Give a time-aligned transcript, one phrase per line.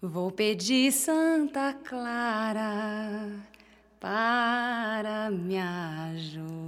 [0.00, 3.30] de Santa Clara
[3.98, 6.67] para me ajudar.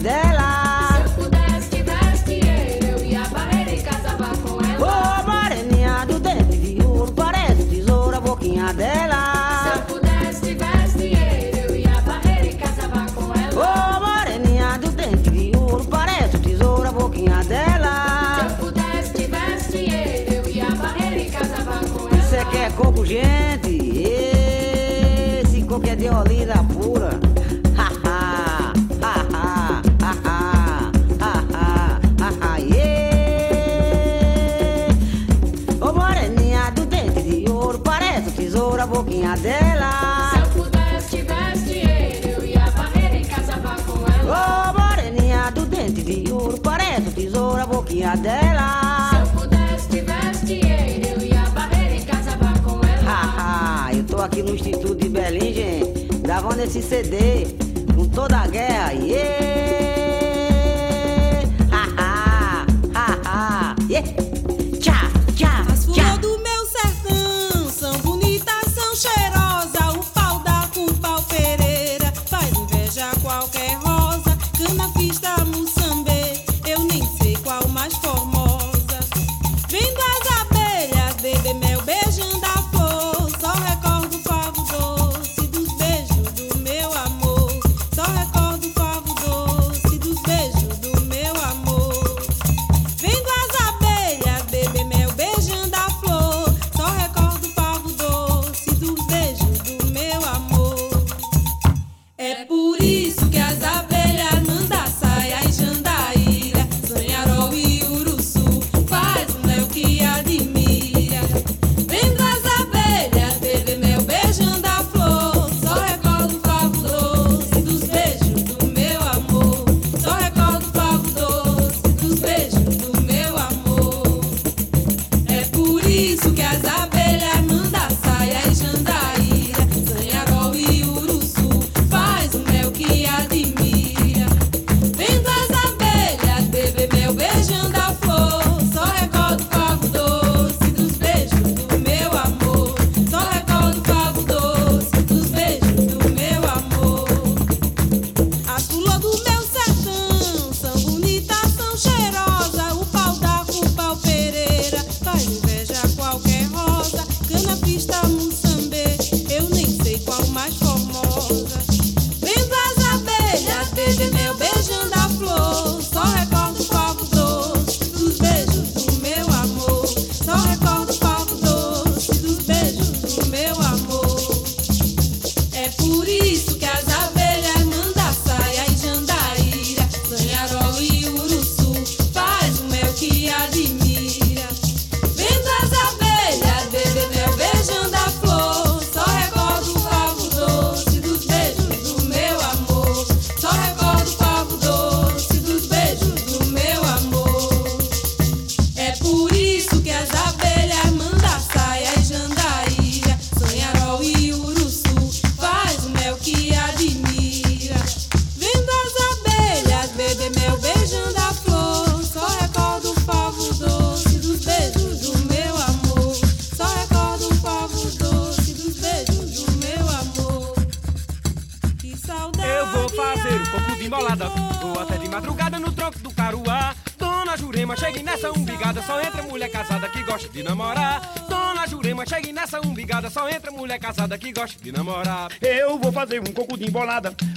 [0.00, 0.88] dela.
[0.92, 4.80] Se eu pudesse, tivesse dinheiro, eu ia barrer e casava com ela.
[4.80, 9.62] Ô, moreninha do dedo de ouro, parece tesoura, a boquinha dela.
[9.62, 13.54] Se eu pudesse, tivesse dinheiro, eu ia barrer e casava com ela.
[13.54, 18.36] Ô, moreninha do dedo de ouro, parece tesoura, a boquinha dela.
[18.38, 22.22] Se eu pudesse, tivesse dinheiro, eu ia barrer e casava com ela.
[22.22, 24.02] Você é quer é coco, gente?
[25.42, 27.29] Esse coco é de olina pura.
[47.92, 49.10] e dela.
[49.10, 53.10] Se eu pudesse, tivesse dinheiro, eu ia barreira e casava com ela.
[53.10, 57.46] Haha, eu tô aqui no Instituto de Belém, gente, gravando esse CD
[57.94, 59.79] com toda a guerra, yeah!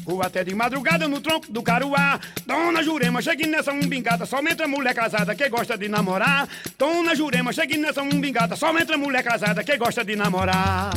[0.03, 2.19] Vou até de madrugada no tronco do caruá.
[2.45, 6.47] Dona Jurema, chegue nessa umbigada, só entra mulher casada que gosta de namorar.
[6.77, 10.91] Dona Jurema, chegue nessa umbigada, só entra mulher casada que gosta de namorar.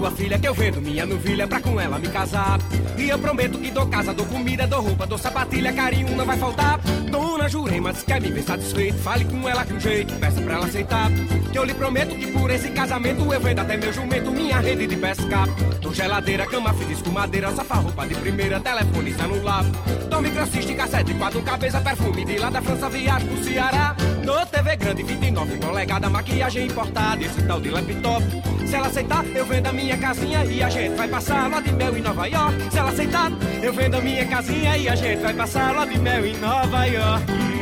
[0.00, 2.58] Sua filha que eu vendo minha novilha pra com ela me casar.
[2.96, 6.38] E eu prometo que dou casa, dou comida, dou roupa, dou sapatilha, carinho não vai
[6.38, 6.78] faltar.
[7.10, 10.64] Dona Jurema, se quer me ver satisfeito, fale com ela com jeito, peça pra ela
[10.64, 11.10] aceitar.
[11.50, 14.86] Que eu lhe prometo que por esse casamento eu vendo até meu jumento, minha rede
[14.86, 15.44] de pesca.
[15.80, 19.64] Dou geladeira, cama, com madeira, sofá, roupa de primeira, telefone, celular.
[20.08, 23.96] Dou microciste, cassete, quatro cabeça, perfume de lá da França, viagem pro Ceará.
[24.24, 28.24] Dou TV grande, 29 polegada, maquiagem importada, esse tal de laptop.
[28.66, 31.72] Se ela aceitar, eu vendo a minha casinha e a gente vai passar lá de
[31.72, 32.70] mel em Nova York.
[32.70, 35.98] Se ela aceitar, eu vendo a minha casinha e a gente vai passar lá de
[35.98, 37.59] mel em Nova York.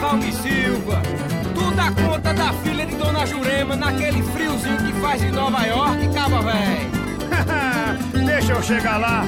[0.00, 1.02] Valmi Silva,
[1.54, 6.08] tu dá conta da filha de Dona Jurema naquele friozinho que faz em Nova York,
[6.14, 6.88] caba véi.
[8.24, 9.26] Deixa eu chegar lá.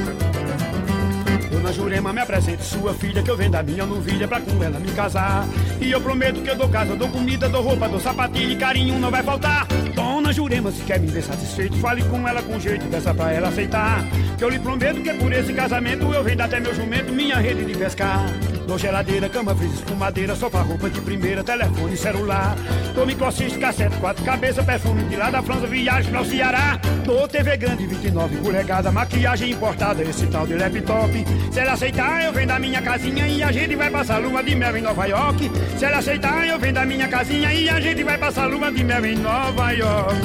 [1.51, 4.81] Dona Jurema, me apresente sua filha, que eu vendo a minha novilha pra com ela
[4.81, 5.47] me casar.
[5.79, 8.99] E eu prometo que eu dou casa, dou comida, dou roupa, dou sapatilha e carinho
[8.99, 9.67] não vai faltar.
[9.95, 13.49] Dona Jurema, se quer me ver satisfeito, fale com ela com jeito, dessa pra ela
[13.49, 14.03] aceitar.
[14.39, 17.63] Que eu lhe prometo que por esse casamento eu vendo até meu jumento, minha rede
[17.63, 18.25] de pescar.
[18.73, 22.57] Dou geladeira, cama, friso com madeira, sofá, roupa de primeira, telefone, celular.
[22.95, 26.81] Dou microcista, cassete, quatro cabeças, perfume de lá da França, viagem pra o Ceará.
[27.05, 31.13] Dou TV grande, 29 polegada, maquiagem importada, esse tal de laptop.
[31.53, 34.55] Se ela aceitar, eu vendo a minha casinha e a gente vai passar lua de
[34.55, 35.51] mel em Nova York.
[35.77, 38.83] Se ela aceitar, eu vendo a minha casinha e a gente vai passar lua de
[38.83, 40.17] mel em Nova York.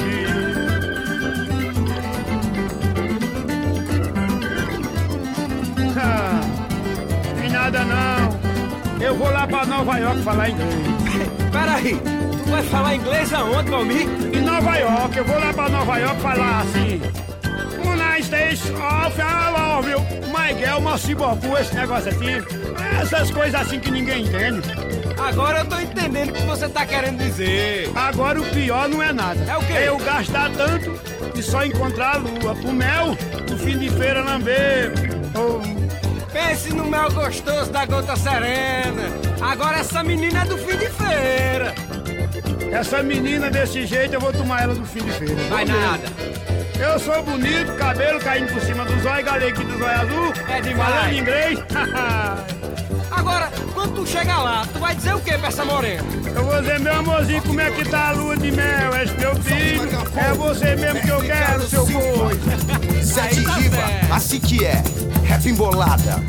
[7.38, 8.37] Tem nada não.
[9.00, 10.74] Eu vou lá pra Nova York falar inglês.
[11.52, 12.00] Peraí,
[12.44, 14.08] tu vai falar inglês aonde, Valmir?
[14.32, 17.00] Em Nova York, eu vou lá pra Nova York falar assim.
[17.84, 20.00] United States of I love you.
[20.28, 22.42] My girl, Macibocu, esse negócio assim.
[23.00, 24.68] Essas coisas assim que ninguém entende.
[25.18, 27.90] Agora eu tô entendendo o que você tá querendo dizer.
[27.94, 29.40] Agora o pior não é nada.
[29.50, 29.74] É o quê?
[29.86, 31.00] Eu gastar tanto
[31.36, 32.54] e só encontrar a lua.
[32.54, 33.16] Pro mel,
[33.48, 34.92] no fim de feira lamber.
[35.34, 35.87] Oh,
[36.32, 39.08] Pense no mel gostoso da gota serena.
[39.40, 41.74] Agora essa menina é do fim de feira.
[42.70, 45.34] essa menina desse jeito, eu vou tomar ela no fim de feira.
[45.48, 45.90] Vai Vou mesmo.
[45.90, 46.04] nada.
[46.78, 50.32] Eu sou bonito, cabelo caindo por cima do zóio, galeguinho do zóio azul.
[50.48, 50.94] É demais.
[50.94, 51.58] Falando inglês.
[53.10, 56.04] Agora, quando tu chegar lá, tu vai dizer o que pra essa morena?
[56.34, 58.94] Eu vou dizer, meu amorzinho, como é que tá a lua de mel?
[58.94, 62.38] És meu filho, é você mesmo que eu quero, seu boi.
[63.02, 63.82] Zé de tá Riva,
[64.14, 64.80] assim que é,
[65.28, 66.24] rap embolada.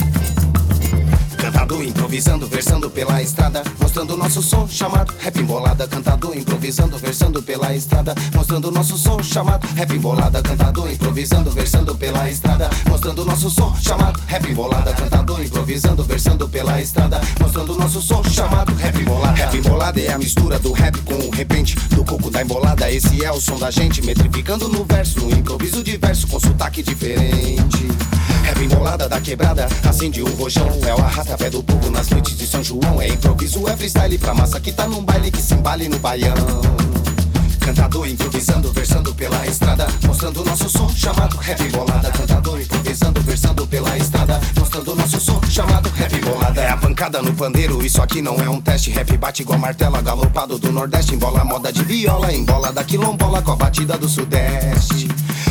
[1.38, 5.88] Cantador improvisando, versando pela estrada, mostrando nosso som chamado rap embolada.
[5.88, 10.42] Cantador improvisando, versando pela estrada, mostrando nosso som chamado rap embolada.
[10.42, 14.94] Cantador improvisando, versando pela estrada, mostrando nosso som chamado rap embolada.
[14.94, 19.38] Cantador improvisando, versando pela estrada, mostrando nosso som chamado rap embolada.
[19.38, 22.92] Rap embolada é a mistura do rap com o repente do coco da embolada.
[22.92, 27.88] Esse é o som da gente metrificando no verso, no improviso diverso com sotaque diferente.
[28.50, 30.68] Rap embolada da quebrada, acende o rojão.
[30.84, 33.00] É o arrasta-pé do povo nas noites de São João.
[33.00, 36.34] É improviso, é freestyle pra massa que tá num baile que se embale no baião.
[37.60, 42.10] Cantador improvisando, versando pela estrada, mostrando nosso som chamado rap bolada.
[42.10, 46.62] Cantador improvisando, versando pela estrada, mostrando nosso som chamado rap bolada.
[46.62, 48.90] É a pancada no pandeiro, isso aqui não é um teste.
[48.90, 51.14] Rap bate igual martelo, galopado do Nordeste.
[51.14, 55.08] Embola moda de viola, embola da quilombola com a batida do Sudeste.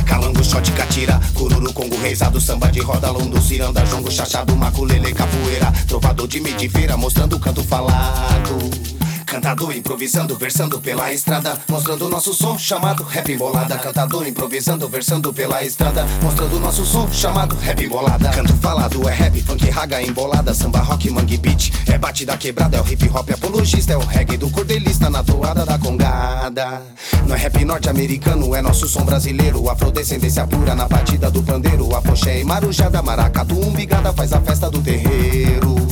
[0.08, 5.70] Calango, shot, catira, cururu, congo, reizado, samba de roda, londo, ciranda, jongo, chachado, maculele, capoeira,
[5.86, 8.97] trovador de medifeira, mostrando o canto falado.
[9.28, 13.76] Cantador improvisando, versando pela estrada, mostrando nosso som chamado rap embolada.
[13.76, 18.30] Cantador improvisando, versando pela estrada, mostrando nosso som chamado rap embolada.
[18.30, 21.70] Canto falado é rap, funk, raga, embolada, samba, rock, mangue, beat.
[21.86, 25.22] É bate da quebrada, é o hip hop apologista, é o reggae do cordelista na
[25.22, 26.82] toada da congada.
[27.26, 29.68] Não é rap norte-americano, é nosso som brasileiro.
[29.68, 31.94] Afrodescendência pura na batida do pandeiro.
[31.94, 35.87] Apoxé e marujada, maracatu, umbigada, faz a festa do terreiro.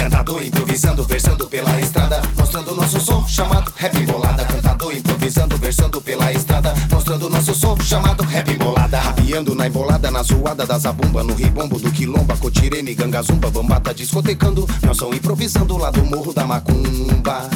[0.00, 4.46] Cantador improvisando, versando pela estrada, mostrando nosso som chamado rap bolada.
[4.46, 8.98] Cantador improvisando, versando pela estrada, mostrando nosso som chamado rap embolada.
[8.98, 14.66] Rabiando na embolada, na zoada da zabumba, no ribombo do quilomba, cotirene, gangazumba, bambata discotecando,
[14.82, 17.50] nós som improvisando lá do morro da macumba.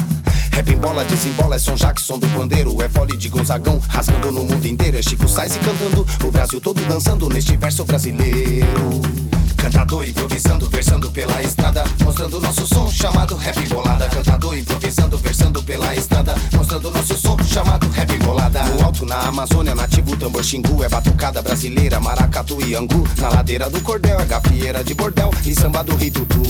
[0.51, 4.67] Rap embola, desembola, é som Jackson do pandeiro, é fole de Gonzagão, rasgando no mundo
[4.67, 9.24] inteiro, é Chico Sainz cantando, o Brasil todo dançando neste verso brasileiro.
[9.65, 14.07] Cantador improvisando, versando pela estrada, mostrando nosso som chamado rap bolada.
[14.09, 18.63] Cantador improvisando, versando pela estrada, mostrando nosso som chamado rap bolada.
[18.63, 23.07] No alto, na Amazônia, nativo tambor xingu, é batucada brasileira, maracatu e angu.
[23.17, 26.43] Na ladeira do cordel, é gafieira de bordel e samba do ritutu.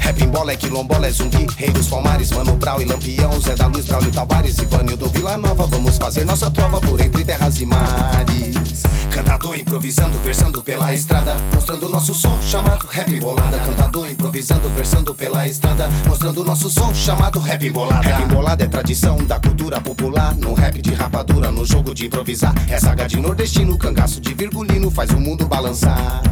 [0.00, 3.66] Rap bola é quilombola, é zumbi, rei dos palmares, Mano Brau e Lampião, Zé da
[3.66, 5.66] Luz, Braulio Tavares do Vila Nova.
[5.66, 8.82] Vamos fazer nossa trova por entre terras e mares.
[9.10, 13.58] Cantador improvisando, versando pela estrada, mostrando nosso som chamado rap bolada.
[13.58, 18.08] Cantador improvisando, versando pela estrada, mostrando nosso som chamado rap bolada.
[18.08, 22.54] Rap bolada é tradição da cultura popular, no rap de rapadura, no jogo de improvisar.
[22.68, 26.22] É saga de nordestino, cangaço de virgulino, faz o mundo balançar.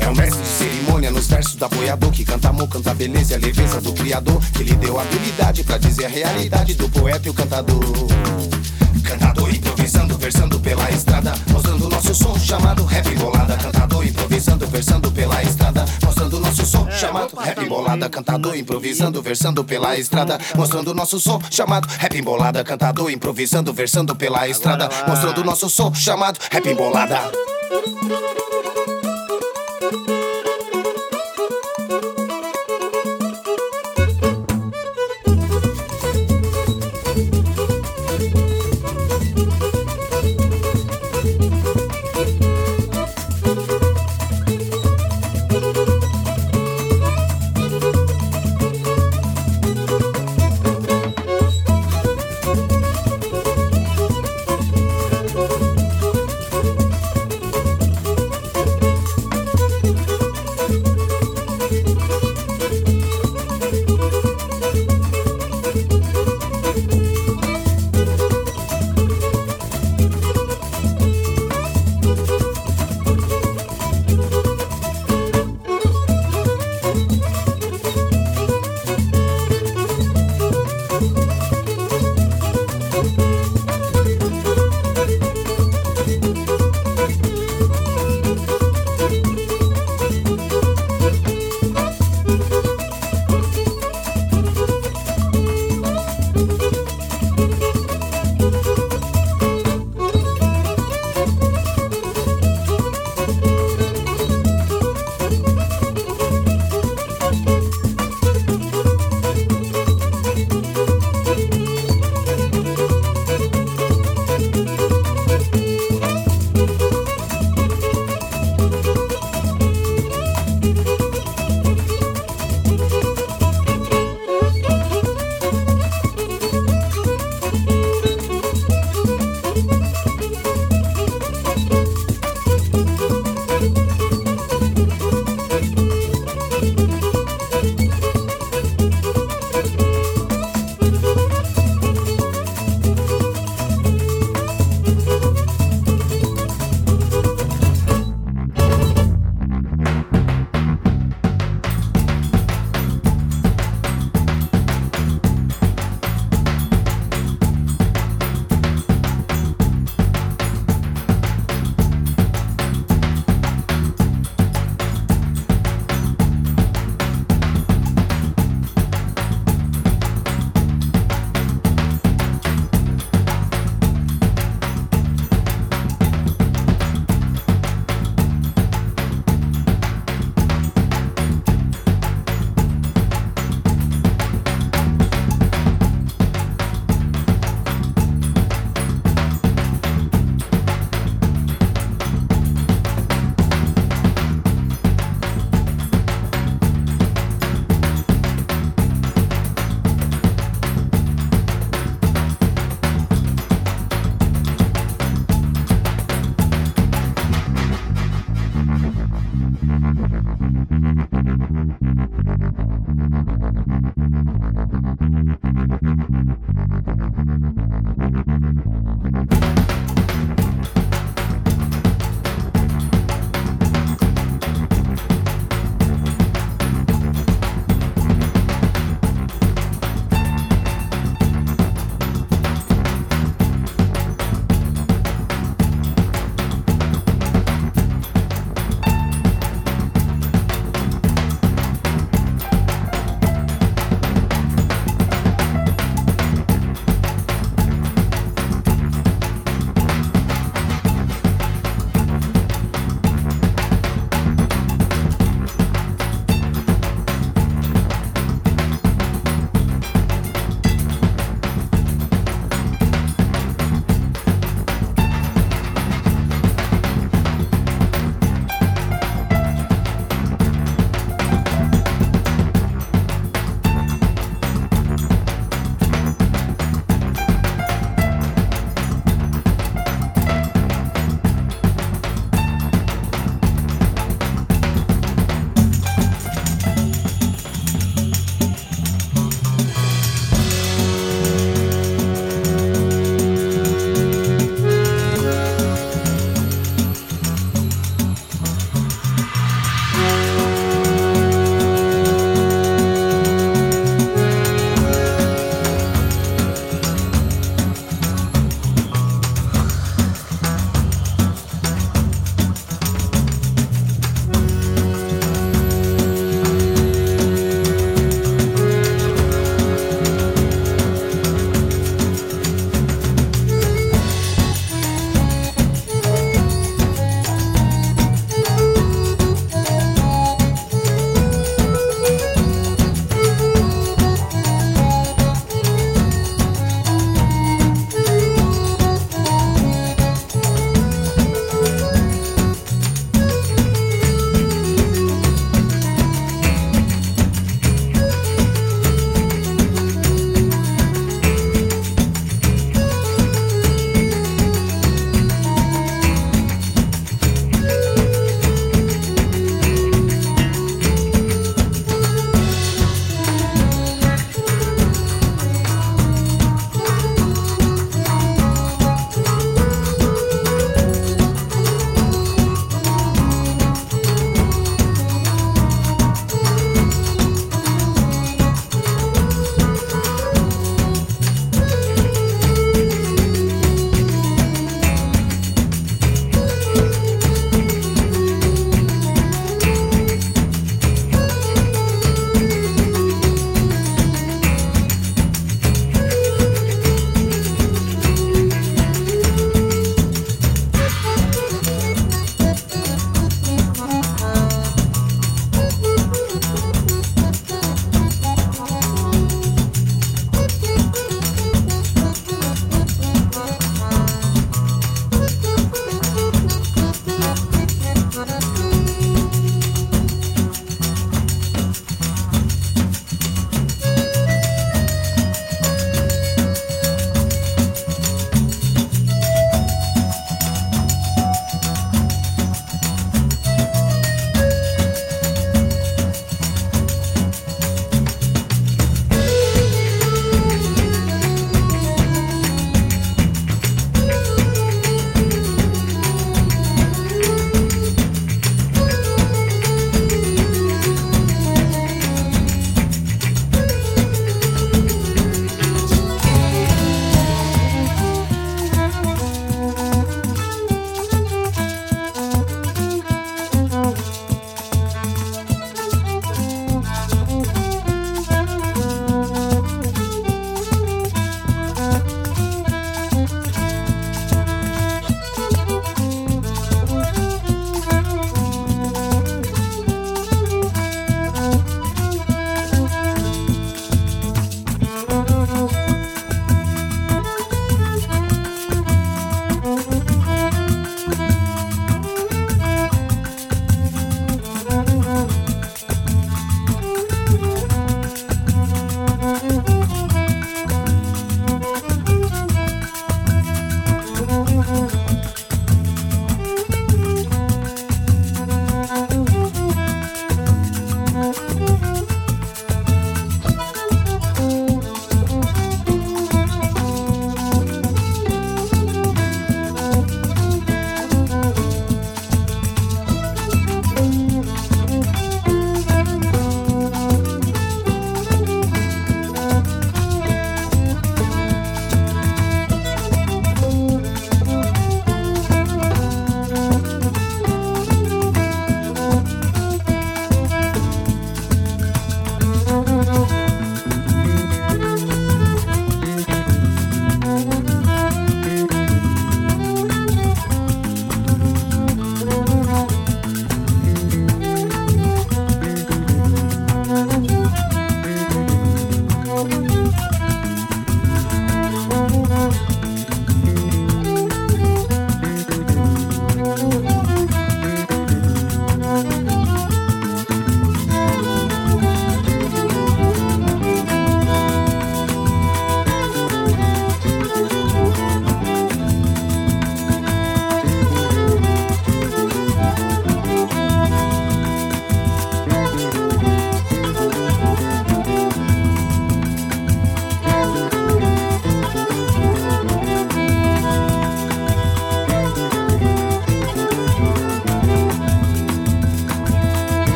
[0.00, 3.36] É um mestre de cerimônia nos versos da boiador Que canta amor, canta beleza e
[3.36, 7.30] a leveza do criador Que lhe deu habilidade pra dizer a realidade do poeta e
[7.30, 7.84] o cantador.
[9.04, 13.56] Cantador improvisando, versando pela estrada Mostrando nosso som chamado rap bolada.
[13.56, 18.08] Cantador improvisando, versando pela estrada Mostrando nosso som chamado rap bolada.
[18.08, 22.64] Cantador improvisando, versando pela estrada Mostrando nosso som chamado rap bolada.
[22.64, 27.30] Cantador improvisando, versando pela estrada Mostrando nosso som chamado rap bolada
[29.90, 30.19] Thank you.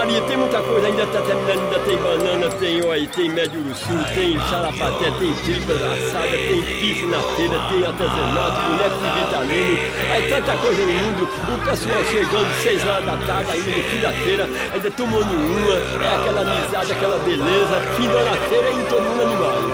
[0.00, 3.84] Tem muita coisa, ainda tá terminando, ainda tem banana, tem oi, tem médio urso,
[4.14, 9.78] tem xarapaté, tem tripa assada, tem pife na feira, tem artesanato, boneco de vitamina,
[10.10, 14.00] aí tanta coisa no mundo, o pessoal chegando seis horas da tarde, ainda no fim
[14.00, 15.74] da feira, ainda tomando uma,
[16.04, 19.70] é aquela amizade, aquela beleza, fim da feira e todo mundo animado.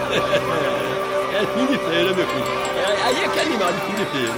[1.34, 2.44] É fim de feira, meu filho.
[2.76, 4.34] É, aí é que é animado, fim de feira.